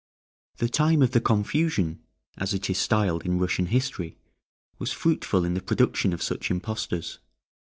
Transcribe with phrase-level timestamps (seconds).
[0.57, 2.01] "The time of the confusion,"
[2.35, 4.17] as it is styled in Russian history,
[4.79, 7.19] was fruitful in the production of such impostors.